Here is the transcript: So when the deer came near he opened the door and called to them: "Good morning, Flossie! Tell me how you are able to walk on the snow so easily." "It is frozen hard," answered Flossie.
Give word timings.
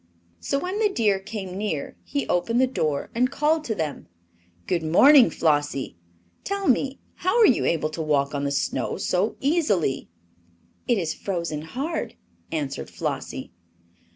So 0.39 0.57
when 0.57 0.79
the 0.79 0.89
deer 0.89 1.19
came 1.19 1.55
near 1.59 1.95
he 2.03 2.27
opened 2.27 2.59
the 2.59 2.65
door 2.65 3.11
and 3.13 3.29
called 3.29 3.63
to 3.65 3.75
them: 3.75 4.07
"Good 4.65 4.81
morning, 4.81 5.29
Flossie! 5.29 5.95
Tell 6.43 6.67
me 6.67 6.99
how 7.17 7.43
you 7.43 7.65
are 7.65 7.67
able 7.67 7.91
to 7.91 8.01
walk 8.01 8.33
on 8.33 8.43
the 8.43 8.49
snow 8.51 8.97
so 8.97 9.35
easily." 9.41 10.09
"It 10.87 10.97
is 10.97 11.13
frozen 11.13 11.61
hard," 11.61 12.15
answered 12.51 12.89
Flossie. 12.89 13.51